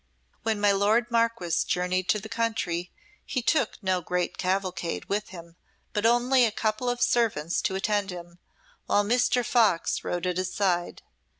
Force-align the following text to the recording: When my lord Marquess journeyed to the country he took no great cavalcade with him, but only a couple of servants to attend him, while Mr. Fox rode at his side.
When 0.41 0.59
my 0.59 0.71
lord 0.71 1.11
Marquess 1.11 1.63
journeyed 1.63 2.09
to 2.09 2.19
the 2.19 2.27
country 2.27 2.89
he 3.23 3.43
took 3.43 3.77
no 3.83 4.01
great 4.01 4.35
cavalcade 4.35 5.05
with 5.05 5.29
him, 5.29 5.57
but 5.93 6.07
only 6.07 6.43
a 6.43 6.51
couple 6.51 6.89
of 6.89 7.03
servants 7.03 7.61
to 7.61 7.75
attend 7.75 8.09
him, 8.09 8.39
while 8.87 9.03
Mr. 9.03 9.45
Fox 9.45 10.03
rode 10.03 10.25
at 10.25 10.37
his 10.37 10.51
side. 10.51 11.03